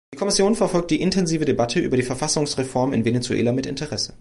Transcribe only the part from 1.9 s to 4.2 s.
die Verfassungsreform in Venezuela mit Interesse.